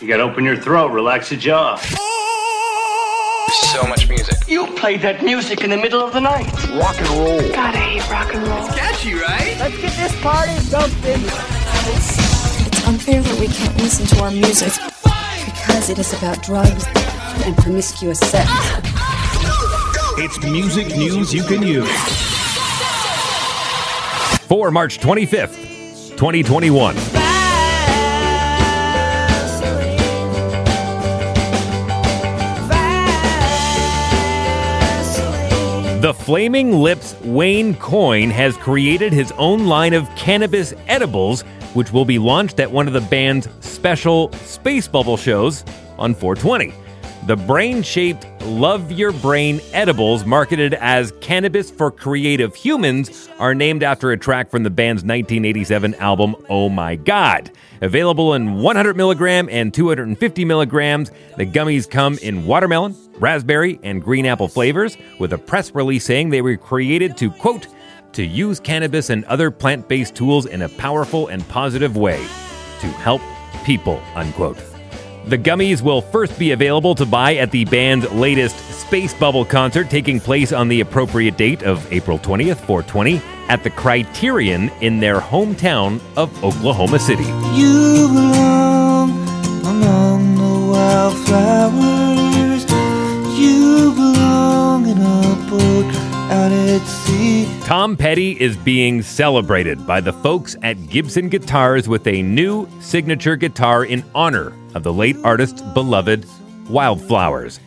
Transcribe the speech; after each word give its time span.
You 0.00 0.08
gotta 0.08 0.22
open 0.22 0.44
your 0.44 0.56
throat, 0.56 0.92
relax 0.92 1.30
your 1.30 1.40
jaw. 1.40 1.76
So 3.52 3.86
much 3.86 4.08
music. 4.08 4.36
You 4.46 4.66
played 4.74 5.00
that 5.02 5.24
music 5.24 5.62
in 5.62 5.70
the 5.70 5.76
middle 5.76 6.02
of 6.02 6.12
the 6.12 6.20
night. 6.20 6.52
Rock 6.70 6.98
and 6.98 7.08
roll. 7.08 7.40
God, 7.52 7.74
I 7.74 7.98
hate 7.98 8.10
rock 8.10 8.34
and 8.34 8.46
roll. 8.46 8.66
Catchy, 8.68 9.14
right? 9.14 9.56
Let's 9.58 9.76
get 9.80 9.96
this 9.96 10.20
party 10.20 10.52
jumping. 10.68 11.22
It's 11.94 12.86
unfair 12.86 13.22
that 13.22 13.40
we 13.40 13.48
can't 13.48 13.76
listen 13.78 14.06
to 14.06 14.22
our 14.22 14.30
music 14.30 14.72
because 15.44 15.88
it 15.88 15.98
is 15.98 16.12
about 16.12 16.42
drugs 16.42 16.84
and 17.44 17.56
promiscuous 17.56 18.18
sex. 18.20 18.50
It's 20.18 20.42
music 20.42 20.88
news 20.88 21.32
you 21.32 21.42
can 21.42 21.62
use. 21.62 21.88
For 24.46 24.70
March 24.70 24.98
25th, 24.98 26.16
2021. 26.16 27.09
The 36.00 36.14
Flaming 36.14 36.72
Lips 36.72 37.14
Wayne 37.24 37.74
Coyne 37.74 38.30
has 38.30 38.56
created 38.56 39.12
his 39.12 39.32
own 39.32 39.66
line 39.66 39.92
of 39.92 40.08
cannabis 40.16 40.72
edibles, 40.86 41.42
which 41.74 41.92
will 41.92 42.06
be 42.06 42.18
launched 42.18 42.58
at 42.58 42.70
one 42.70 42.86
of 42.86 42.94
the 42.94 43.02
band's 43.02 43.50
special 43.60 44.32
Space 44.32 44.88
Bubble 44.88 45.18
shows 45.18 45.62
on 45.98 46.14
420. 46.14 46.72
The 47.26 47.36
brain 47.36 47.82
shaped 47.82 48.26
Love 48.44 48.90
Your 48.90 49.12
Brain 49.12 49.60
edibles, 49.74 50.24
marketed 50.24 50.72
as 50.72 51.12
Cannabis 51.20 51.70
for 51.70 51.90
Creative 51.90 52.54
Humans, 52.54 53.28
are 53.38 53.54
named 53.54 53.82
after 53.82 54.10
a 54.10 54.16
track 54.16 54.48
from 54.48 54.62
the 54.62 54.70
band's 54.70 55.02
1987 55.02 55.96
album, 55.96 56.34
Oh 56.48 56.70
My 56.70 56.96
God. 56.96 57.50
Available 57.82 58.34
in 58.34 58.60
100 58.60 58.96
milligram 58.96 59.48
and 59.50 59.72
250 59.72 60.44
milligrams, 60.44 61.10
the 61.36 61.46
gummies 61.46 61.88
come 61.88 62.18
in 62.18 62.44
watermelon, 62.44 62.94
raspberry, 63.18 63.80
and 63.82 64.02
green 64.02 64.26
apple 64.26 64.48
flavors, 64.48 64.98
with 65.18 65.32
a 65.32 65.38
press 65.38 65.74
release 65.74 66.04
saying 66.04 66.28
they 66.28 66.42
were 66.42 66.56
created 66.56 67.16
to, 67.16 67.30
quote, 67.30 67.68
to 68.12 68.24
use 68.24 68.60
cannabis 68.60 69.08
and 69.08 69.24
other 69.26 69.50
plant 69.50 69.88
based 69.88 70.14
tools 70.14 70.46
in 70.46 70.62
a 70.62 70.68
powerful 70.68 71.28
and 71.28 71.46
positive 71.48 71.96
way 71.96 72.18
to 72.80 72.86
help 72.86 73.22
people, 73.64 74.02
unquote. 74.14 74.58
The 75.26 75.38
gummies 75.38 75.82
will 75.82 76.00
first 76.00 76.38
be 76.38 76.52
available 76.52 76.94
to 76.94 77.04
buy 77.04 77.36
at 77.36 77.50
the 77.50 77.64
band's 77.66 78.10
latest 78.10 78.56
Space 78.72 79.12
Bubble 79.12 79.44
concert 79.44 79.90
taking 79.90 80.18
place 80.18 80.52
on 80.52 80.68
the 80.68 80.80
appropriate 80.80 81.36
date 81.36 81.62
of 81.62 81.92
April 81.92 82.18
20th, 82.18 82.56
420, 82.66 83.20
at 83.48 83.62
the 83.62 83.70
Criterion 83.70 84.70
in 84.80 84.98
their 84.98 85.20
hometown 85.20 86.00
of 86.16 86.32
Oklahoma 86.42 86.98
City. 86.98 87.24
You 87.54 88.08
belong 88.08 89.10
among 89.66 90.36
the 90.36 90.72
wildflowers. 90.72 92.64
You 93.38 93.92
belong 93.94 94.88
in 94.88 94.98
a 94.98 95.36
boat 95.50 95.94
out 96.30 96.50
at 96.50 96.86
sea. 96.86 97.49
Tom 97.70 97.96
Petty 97.96 98.32
is 98.32 98.56
being 98.56 99.00
celebrated 99.00 99.86
by 99.86 100.00
the 100.00 100.12
folks 100.12 100.56
at 100.64 100.88
Gibson 100.88 101.28
Guitars 101.28 101.88
with 101.88 102.04
a 102.08 102.20
new 102.20 102.68
signature 102.80 103.36
guitar 103.36 103.84
in 103.84 104.02
honor 104.12 104.52
of 104.74 104.82
the 104.82 104.92
late 104.92 105.16
artist's 105.22 105.62
beloved 105.62 106.26
Wildflowers. 106.68 107.60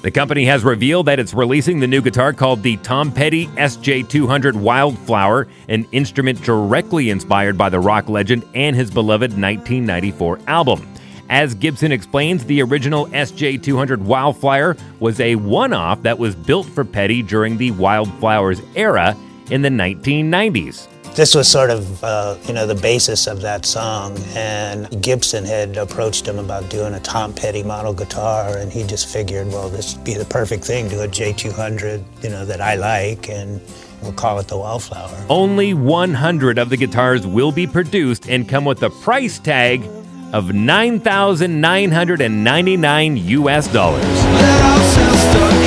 The 0.00 0.10
company 0.10 0.46
has 0.46 0.64
revealed 0.64 1.04
that 1.08 1.18
it's 1.18 1.34
releasing 1.34 1.78
the 1.78 1.86
new 1.86 2.00
guitar 2.00 2.32
called 2.32 2.62
the 2.62 2.78
Tom 2.78 3.12
Petty 3.12 3.48
SJ200 3.48 4.54
Wildflower, 4.54 5.46
an 5.68 5.86
instrument 5.92 6.42
directly 6.42 7.10
inspired 7.10 7.58
by 7.58 7.68
the 7.68 7.80
rock 7.80 8.08
legend 8.08 8.46
and 8.54 8.74
his 8.74 8.90
beloved 8.90 9.32
1994 9.32 10.38
album. 10.46 10.88
As 11.28 11.52
Gibson 11.54 11.92
explains, 11.92 12.46
the 12.46 12.62
original 12.62 13.08
SJ200 13.08 13.98
Wildflower 13.98 14.78
was 15.00 15.20
a 15.20 15.34
one 15.34 15.74
off 15.74 16.00
that 16.00 16.18
was 16.18 16.34
built 16.34 16.66
for 16.66 16.82
Petty 16.82 17.22
during 17.22 17.58
the 17.58 17.72
Wildflowers 17.72 18.62
era 18.74 19.14
in 19.50 19.62
the 19.62 19.68
1990s. 19.68 20.86
This 21.14 21.34
was 21.34 21.48
sort 21.48 21.70
of, 21.70 22.04
uh, 22.04 22.36
you 22.46 22.54
know, 22.54 22.66
the 22.66 22.76
basis 22.76 23.26
of 23.26 23.40
that 23.40 23.66
song, 23.66 24.16
and 24.36 24.88
Gibson 25.02 25.44
had 25.44 25.76
approached 25.76 26.24
him 26.26 26.38
about 26.38 26.70
doing 26.70 26.94
a 26.94 27.00
Tom 27.00 27.34
Petty 27.34 27.64
model 27.64 27.92
guitar, 27.92 28.56
and 28.56 28.72
he 28.72 28.84
just 28.84 29.12
figured, 29.12 29.48
well, 29.48 29.68
this 29.68 29.96
would 29.96 30.04
be 30.04 30.14
the 30.14 30.24
perfect 30.24 30.64
thing, 30.64 30.88
do 30.88 31.00
a 31.00 31.08
J200, 31.08 32.04
you 32.22 32.30
know, 32.30 32.44
that 32.44 32.60
I 32.60 32.76
like, 32.76 33.28
and 33.28 33.60
we'll 34.02 34.12
call 34.12 34.38
it 34.38 34.46
the 34.46 34.56
Wildflower. 34.56 35.26
Only 35.28 35.74
100 35.74 36.58
of 36.58 36.70
the 36.70 36.76
guitars 36.76 37.26
will 37.26 37.50
be 37.50 37.66
produced 37.66 38.28
and 38.28 38.48
come 38.48 38.64
with 38.64 38.80
a 38.84 38.90
price 38.90 39.40
tag 39.40 39.82
of 40.32 40.54
9,999 40.54 43.16
US 43.16 43.66
dollars. 43.72 45.59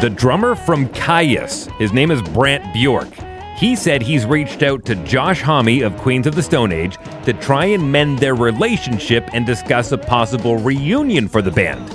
The 0.00 0.10
drummer 0.10 0.54
from 0.54 0.86
Kyuss, 0.90 1.76
his 1.76 1.92
name 1.92 2.12
is 2.12 2.22
Brant 2.22 2.72
Bjork. 2.72 3.08
He 3.56 3.74
said 3.74 4.00
he's 4.00 4.24
reached 4.24 4.62
out 4.62 4.84
to 4.84 4.94
Josh 4.94 5.42
Homme 5.42 5.82
of 5.82 5.96
Queens 5.96 6.28
of 6.28 6.36
the 6.36 6.42
Stone 6.42 6.70
Age 6.70 6.96
to 7.24 7.32
try 7.32 7.64
and 7.64 7.90
mend 7.90 8.20
their 8.20 8.36
relationship 8.36 9.28
and 9.32 9.44
discuss 9.44 9.90
a 9.90 9.98
possible 9.98 10.56
reunion 10.56 11.26
for 11.26 11.42
the 11.42 11.50
band. 11.50 11.92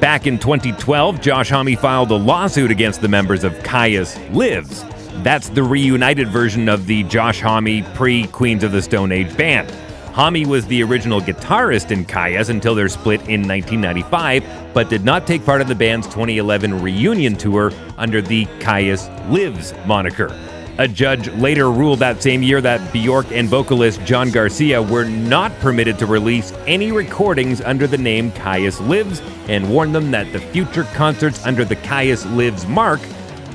Back 0.00 0.28
in 0.28 0.38
2012, 0.38 1.20
Josh 1.20 1.50
Homme 1.50 1.74
filed 1.74 2.12
a 2.12 2.14
lawsuit 2.14 2.70
against 2.70 3.00
the 3.00 3.08
members 3.08 3.42
of 3.42 3.52
Kyuss 3.64 4.16
Lives. 4.32 4.84
That's 5.24 5.48
the 5.48 5.64
reunited 5.64 6.28
version 6.28 6.68
of 6.68 6.86
the 6.86 7.02
Josh 7.02 7.40
Homme 7.40 7.82
pre 7.94 8.28
Queens 8.28 8.62
of 8.62 8.70
the 8.70 8.80
Stone 8.80 9.10
Age 9.10 9.36
band. 9.36 9.68
Homme 10.14 10.48
was 10.48 10.64
the 10.68 10.80
original 10.80 11.20
guitarist 11.20 11.90
in 11.90 12.04
Kyuss 12.04 12.48
until 12.48 12.76
their 12.76 12.88
split 12.88 13.20
in 13.22 13.48
1995, 13.48 14.44
but 14.72 14.88
did 14.88 15.04
not 15.04 15.26
take 15.26 15.44
part 15.44 15.60
in 15.60 15.66
the 15.66 15.74
band's 15.74 16.06
2011 16.06 16.80
reunion 16.80 17.34
tour 17.34 17.72
under 17.98 18.22
the 18.22 18.46
Kyuss 18.60 19.08
Lives 19.28 19.74
moniker. 19.86 20.32
A 20.78 20.86
judge 20.86 21.28
later 21.30 21.68
ruled 21.68 21.98
that 21.98 22.22
same 22.22 22.44
year 22.44 22.60
that 22.60 22.92
Bjork 22.92 23.26
and 23.32 23.48
vocalist 23.48 24.04
John 24.04 24.30
Garcia 24.30 24.80
were 24.80 25.04
not 25.04 25.50
permitted 25.58 25.98
to 25.98 26.06
release 26.06 26.52
any 26.64 26.92
recordings 26.92 27.60
under 27.60 27.88
the 27.88 27.98
name 27.98 28.30
Kyuss 28.30 28.86
Lives 28.86 29.20
and 29.48 29.68
warned 29.68 29.96
them 29.96 30.12
that 30.12 30.32
the 30.32 30.38
future 30.38 30.84
concerts 30.94 31.44
under 31.44 31.64
the 31.64 31.76
Kyuss 31.76 32.24
Lives 32.36 32.68
mark 32.68 33.00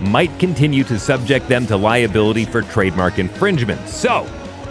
might 0.00 0.38
continue 0.38 0.84
to 0.84 0.98
subject 0.98 1.48
them 1.48 1.66
to 1.66 1.76
liability 1.76 2.46
for 2.46 2.62
trademark 2.62 3.18
infringement. 3.18 3.86
So, 3.90 4.26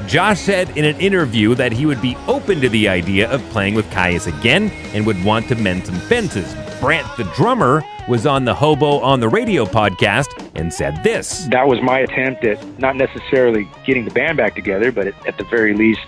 Josh 0.08 0.40
said 0.40 0.78
in 0.78 0.86
an 0.86 1.00
interview 1.00 1.56
that 1.56 1.72
he 1.72 1.86
would 1.86 2.02
be 2.02 2.16
open 2.28 2.62
to 2.62 2.70
the 2.70 2.88
idea 2.88 3.30
of 3.32 3.42
playing 3.50 3.74
with 3.74 3.90
Kyuss 3.90 4.28
again 4.28 4.70
and 4.94 5.06
would 5.06 5.24
want 5.24 5.48
to 5.50 5.56
mend 5.56 5.88
some 5.88 5.96
fences. 5.96 6.56
Brant, 6.80 7.08
the 7.18 7.24
drummer, 7.36 7.84
was 8.08 8.28
on 8.28 8.46
the 8.46 8.54
Hobo 8.54 9.00
on 9.00 9.20
the 9.20 9.28
Radio 9.28 9.66
podcast 9.66 10.28
and 10.54 10.72
said 10.72 11.04
this. 11.04 11.46
That 11.46 11.68
was 11.68 11.82
my 11.82 12.00
attempt 12.00 12.44
at 12.44 12.64
not 12.80 12.96
necessarily 12.96 13.68
getting 13.86 14.06
the 14.06 14.12
band 14.12 14.38
back 14.38 14.54
together, 14.54 14.92
but 14.92 15.08
at, 15.08 15.28
at 15.28 15.38
the 15.38 15.44
very 15.46 15.74
least, 15.74 16.06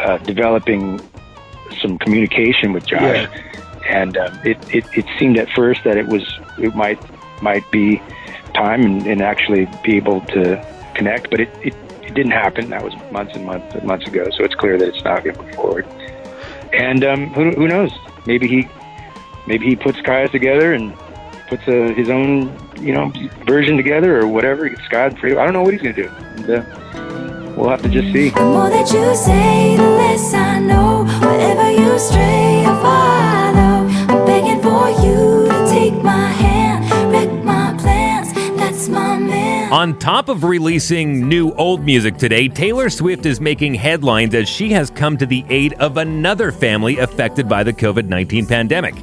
uh, 0.00 0.18
developing 0.18 1.00
some 1.80 1.98
communication 1.98 2.72
with 2.72 2.86
Josh. 2.86 3.00
Yeah. 3.00 3.62
And 3.88 4.16
um, 4.18 4.38
it, 4.44 4.58
it, 4.74 4.84
it 4.96 5.06
seemed 5.18 5.38
at 5.38 5.48
first 5.50 5.84
that 5.84 5.96
it 5.96 6.08
was 6.08 6.22
it 6.58 6.74
might 6.74 7.00
might 7.42 7.70
be 7.70 8.02
time 8.54 8.82
and, 8.82 9.06
and 9.06 9.22
actually 9.22 9.68
be 9.82 9.96
able 9.96 10.20
to 10.22 10.64
connect, 10.94 11.30
but 11.30 11.40
it, 11.40 11.50
it 11.62 11.74
it 12.06 12.14
didn't 12.14 12.32
happen. 12.32 12.70
That 12.70 12.82
was 12.84 12.94
months 13.10 13.34
and 13.34 13.44
months 13.44 13.74
and 13.74 13.84
months 13.84 14.06
ago. 14.06 14.26
So 14.36 14.44
it's 14.44 14.54
clear 14.54 14.78
that 14.78 14.88
it's 14.88 15.04
not 15.04 15.24
going 15.24 15.36
to 15.36 15.52
forward. 15.54 15.86
And 16.72 17.04
um, 17.04 17.28
who, 17.34 17.50
who 17.52 17.68
knows? 17.68 17.92
Maybe 18.26 18.48
he, 18.48 18.68
maybe 19.46 19.66
he 19.66 19.76
puts 19.76 19.98
Kyuss 19.98 20.30
together 20.30 20.74
and 20.74 20.96
puts 21.48 21.66
a, 21.68 21.92
his 21.92 22.10
own, 22.10 22.56
you 22.80 22.92
know, 22.92 23.12
version 23.46 23.76
together 23.76 24.20
or 24.20 24.26
whatever. 24.26 24.74
Scott, 24.86 25.22
I 25.24 25.28
don't 25.28 25.52
know 25.52 25.62
what 25.62 25.72
he's 25.72 25.82
going 25.82 25.94
to 25.94 26.02
do. 26.04 26.08
And, 26.08 26.50
uh, 26.50 27.54
we'll 27.56 27.70
have 27.70 27.82
to 27.82 27.88
just 27.88 28.12
see. 28.12 28.30
The 28.30 28.40
more 28.40 28.70
that 28.70 28.90
you 28.92 29.14
say, 29.14 29.76
the 29.76 29.82
less 29.82 30.34
I 30.34 30.58
know. 30.60 30.83
On 39.84 39.98
top 39.98 40.30
of 40.30 40.44
releasing 40.44 41.28
new 41.28 41.52
old 41.56 41.84
music 41.84 42.16
today, 42.16 42.48
Taylor 42.48 42.88
Swift 42.88 43.26
is 43.26 43.38
making 43.38 43.74
headlines 43.74 44.34
as 44.34 44.48
she 44.48 44.70
has 44.70 44.88
come 44.88 45.18
to 45.18 45.26
the 45.26 45.44
aid 45.50 45.74
of 45.74 45.98
another 45.98 46.50
family 46.50 46.96
affected 46.96 47.50
by 47.50 47.62
the 47.62 47.72
COVID 47.74 48.06
19 48.08 48.46
pandemic. 48.46 48.94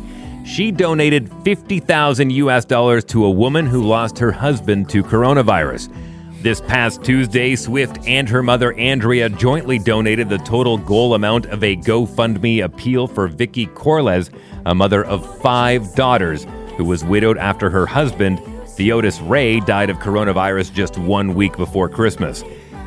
She 0.44 0.72
donated 0.72 1.32
50,000 1.44 2.32
US 2.32 2.66
dollars 2.66 3.04
to 3.04 3.26
a 3.26 3.30
woman 3.30 3.68
who 3.68 3.84
lost 3.84 4.18
her 4.18 4.32
husband 4.32 4.90
to 4.90 5.04
coronavirus. 5.04 5.94
This 6.42 6.62
past 6.62 7.04
Tuesday, 7.04 7.56
Swift 7.56 8.00
and 8.08 8.28
her 8.28 8.42
mother 8.42 8.74
Andrea 8.74 9.30
jointly 9.30 9.78
donated 9.78 10.30
the 10.30 10.40
total 10.40 10.80
goal 10.80 11.14
amount 11.14 11.46
of 11.46 11.64
a 11.64 11.76
GoFundMe 11.76 12.64
appeal 12.64 13.06
for 13.06 13.28
Vicki 13.28 13.68
Quarles, 13.68 14.32
a 14.66 14.74
mother 14.74 15.06
of 15.06 15.42
five 15.42 15.94
daughters 15.94 16.48
who 16.76 16.86
was 16.86 17.06
widowed 17.06 17.38
after 17.38 17.70
her 17.70 17.86
husband, 17.86 18.42
Theodis 18.78 19.22
Ray, 19.30 19.60
died 19.60 19.90
of 19.90 19.98
coronavirus 19.98 20.74
just 20.74 20.98
one 20.98 21.34
week 21.34 21.58
before 21.58 21.90
Christmas. 21.90 22.44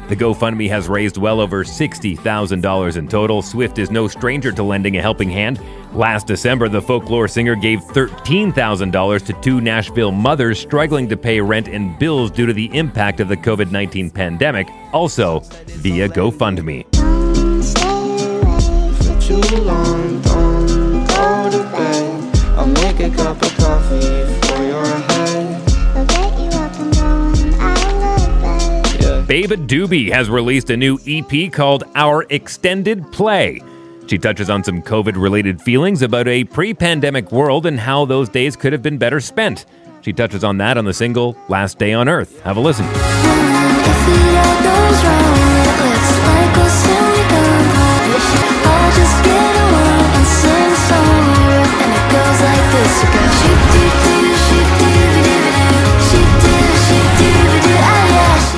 The 0.08 0.16
GoFundMe 0.16 0.69
has 0.69 0.86
raised 0.86 1.16
well 1.16 1.40
over 1.40 1.64
$60,000 1.64 2.96
in 2.96 3.08
total. 3.08 3.40
Swift 3.40 3.78
is 3.78 3.90
no 3.90 4.06
stranger 4.06 4.52
to 4.52 4.62
lending 4.62 4.98
a 4.98 5.02
helping 5.02 5.31
hand. 5.31 5.58
Last 5.94 6.26
December, 6.26 6.69
the 6.69 6.82
folklore 6.82 7.26
singer 7.26 7.54
gave 7.54 7.81
$13,000 7.81 9.26
to 9.26 9.32
two 9.40 9.62
Nashville 9.62 10.12
mothers 10.12 10.58
struggling 10.58 11.08
to 11.08 11.16
pay 11.16 11.40
rent 11.40 11.69
and 11.69 11.98
bills 11.98 12.30
due 12.30 12.44
to 12.44 12.52
the 12.52 12.66
impact 12.76 13.20
of 13.20 13.28
the 13.28 13.37
COVID 13.37 13.70
19 13.70 14.10
pandemic, 14.10 14.69
also 14.92 15.40
via 15.66 16.06
GoFundMe. 16.08 16.84
I'll 22.56 24.44
Beabadoobee 29.44 30.11
has 30.11 30.31
released 30.31 30.70
a 30.70 30.76
new 30.76 30.99
EP 31.06 31.52
called 31.52 31.85
Our 31.94 32.25
Extended 32.31 33.12
Play. 33.12 33.61
She 34.06 34.17
touches 34.17 34.49
on 34.49 34.64
some 34.64 34.81
COVID 34.81 35.20
related 35.20 35.61
feelings 35.61 36.00
about 36.00 36.26
a 36.29 36.44
pre 36.44 36.73
pandemic 36.73 37.31
world 37.31 37.67
and 37.67 37.79
how 37.79 38.06
those 38.06 38.31
days 38.31 38.56
could 38.56 38.73
have 38.73 38.82
been 38.82 38.96
better 38.96 39.20
spent. 39.20 39.67
She 40.00 40.14
touches 40.14 40.44
on 40.44 40.56
that 40.58 40.79
on 40.79 40.87
the 40.87 40.94
single 40.94 41.37
Last 41.50 41.79
Day 41.79 41.93
on 41.93 42.08
Earth. 42.08 42.41
Have 42.41 42.56
a 42.56 42.61
listen. 42.61 42.87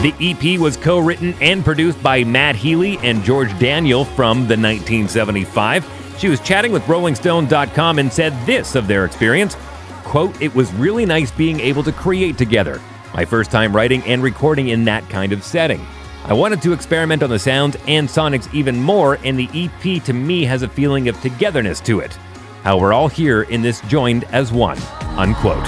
The 0.06 0.54
EP 0.54 0.60
was 0.60 0.76
co 0.76 1.00
written 1.00 1.34
and 1.40 1.64
produced 1.64 2.00
by 2.00 2.22
Matt 2.22 2.54
Healy 2.54 2.96
and 2.98 3.24
George 3.24 3.50
Daniel 3.58 4.04
from 4.04 4.46
the 4.46 4.56
1975. 4.56 6.14
She 6.16 6.28
was 6.28 6.38
chatting 6.38 6.70
with 6.70 6.84
RollingStone.com 6.84 7.98
and 7.98 8.12
said 8.12 8.32
this 8.46 8.76
of 8.76 8.86
their 8.86 9.04
experience 9.04 9.56
quote, 10.04 10.40
It 10.40 10.54
was 10.54 10.72
really 10.74 11.06
nice 11.06 11.32
being 11.32 11.58
able 11.58 11.82
to 11.82 11.90
create 11.90 12.38
together. 12.38 12.80
My 13.14 13.24
first 13.24 13.50
time 13.50 13.74
writing 13.74 14.00
and 14.04 14.22
recording 14.22 14.68
in 14.68 14.84
that 14.84 15.08
kind 15.10 15.32
of 15.32 15.42
setting. 15.42 15.84
I 16.22 16.34
wanted 16.34 16.62
to 16.62 16.72
experiment 16.72 17.24
on 17.24 17.30
the 17.30 17.40
sounds 17.40 17.76
and 17.88 18.08
sonics 18.08 18.52
even 18.54 18.80
more, 18.80 19.18
and 19.24 19.36
the 19.36 19.48
EP 19.52 20.00
to 20.04 20.12
me 20.12 20.44
has 20.44 20.62
a 20.62 20.68
feeling 20.68 21.08
of 21.08 21.20
togetherness 21.20 21.80
to 21.80 21.98
it. 21.98 22.14
How 22.62 22.78
we're 22.78 22.92
all 22.92 23.08
here 23.08 23.42
in 23.42 23.60
this 23.60 23.80
joined 23.82 24.22
as 24.30 24.52
one. 24.52 24.78
Unquote. 25.18 25.66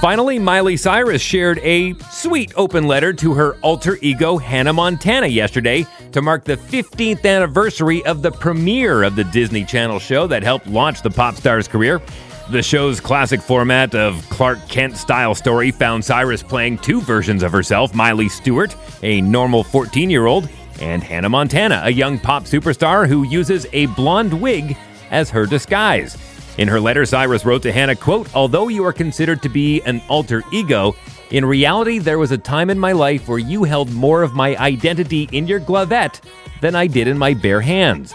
Finally, 0.00 0.38
Miley 0.38 0.76
Cyrus 0.76 1.20
shared 1.22 1.58
a 1.60 1.94
sweet 2.10 2.52
open 2.56 2.86
letter 2.86 3.12
to 3.14 3.34
her 3.34 3.56
alter 3.62 3.98
ego 4.00 4.38
Hannah 4.38 4.72
Montana 4.72 5.26
yesterday 5.26 5.86
to 6.12 6.22
mark 6.22 6.44
the 6.44 6.56
15th 6.56 7.24
anniversary 7.24 8.04
of 8.04 8.22
the 8.22 8.30
premiere 8.30 9.02
of 9.02 9.16
the 9.16 9.24
Disney 9.24 9.64
Channel 9.64 9.98
show 9.98 10.26
that 10.26 10.42
helped 10.42 10.66
launch 10.66 11.02
the 11.02 11.10
pop 11.10 11.34
star's 11.34 11.66
career. 11.66 12.00
The 12.50 12.62
show's 12.62 13.00
classic 13.00 13.40
format 13.40 13.94
of 13.94 14.24
Clark 14.30 14.58
Kent 14.68 14.96
style 14.96 15.34
story 15.34 15.70
found 15.70 16.04
Cyrus 16.04 16.42
playing 16.42 16.78
two 16.78 17.00
versions 17.00 17.42
of 17.42 17.52
herself 17.52 17.94
Miley 17.94 18.28
Stewart, 18.28 18.74
a 19.02 19.20
normal 19.20 19.64
14 19.64 20.10
year 20.10 20.26
old, 20.26 20.48
and 20.80 21.02
Hannah 21.02 21.28
Montana, 21.28 21.82
a 21.84 21.90
young 21.90 22.18
pop 22.18 22.44
superstar 22.44 23.08
who 23.08 23.24
uses 23.24 23.66
a 23.72 23.86
blonde 23.86 24.40
wig 24.40 24.76
as 25.10 25.30
her 25.30 25.44
disguise. 25.46 26.16
In 26.58 26.66
her 26.66 26.80
letter, 26.80 27.06
Cyrus 27.06 27.44
wrote 27.44 27.62
to 27.62 27.72
Hannah, 27.72 27.94
quote, 27.94 28.34
Although 28.34 28.66
you 28.66 28.84
are 28.84 28.92
considered 28.92 29.42
to 29.42 29.48
be 29.48 29.80
an 29.82 30.02
alter 30.08 30.42
ego, 30.52 30.96
in 31.30 31.44
reality, 31.44 31.98
there 31.98 32.18
was 32.18 32.32
a 32.32 32.38
time 32.38 32.68
in 32.68 32.78
my 32.78 32.90
life 32.92 33.28
where 33.28 33.38
you 33.38 33.62
held 33.62 33.92
more 33.92 34.24
of 34.24 34.34
my 34.34 34.56
identity 34.56 35.28
in 35.30 35.46
your 35.46 35.60
glovette 35.60 36.20
than 36.60 36.74
I 36.74 36.88
did 36.88 37.06
in 37.06 37.16
my 37.16 37.32
bare 37.32 37.60
hands. 37.60 38.12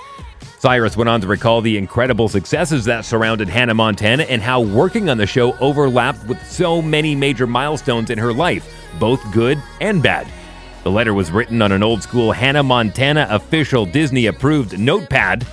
Cyrus 0.59 0.97
went 0.97 1.09
on 1.09 1.21
to 1.21 1.27
recall 1.27 1.61
the 1.61 1.77
incredible 1.77 2.27
successes 2.27 2.85
that 2.85 3.05
surrounded 3.05 3.47
Hannah 3.47 3.73
Montana 3.73 4.23
and 4.23 4.41
how 4.41 4.61
working 4.61 5.09
on 5.09 5.17
the 5.17 5.27
show 5.27 5.57
overlapped 5.59 6.25
with 6.27 6.45
so 6.45 6.81
many 6.81 7.15
major 7.15 7.47
milestones 7.47 8.09
in 8.09 8.17
her 8.17 8.33
life, 8.33 8.67
both 8.99 9.21
good 9.31 9.61
and 9.79 10.03
bad. 10.03 10.27
The 10.83 10.91
letter 10.91 11.13
was 11.13 11.31
written 11.31 11.61
on 11.61 11.71
an 11.71 11.83
old 11.83 12.03
school 12.03 12.33
Hannah 12.33 12.63
Montana 12.63 13.27
official 13.29 13.85
Disney 13.85 14.25
approved 14.25 14.77
notepad. 14.77 15.45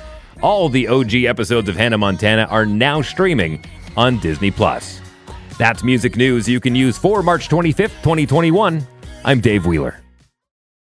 All 0.42 0.70
the 0.70 0.88
OG 0.88 1.14
episodes 1.24 1.68
of 1.68 1.76
Hannah 1.76 1.98
Montana 1.98 2.44
are 2.44 2.64
now 2.64 3.02
streaming 3.02 3.62
on 3.94 4.18
Disney 4.20 4.50
Plus. 4.50 5.00
That's 5.58 5.84
music 5.84 6.16
news 6.16 6.48
you 6.48 6.60
can 6.60 6.74
use 6.74 6.96
for 6.96 7.22
March 7.22 7.50
25th, 7.50 8.02
2021. 8.02 8.86
I'm 9.22 9.40
Dave 9.40 9.66
Wheeler. 9.66 10.00